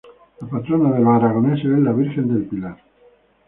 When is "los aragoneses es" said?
0.99-1.77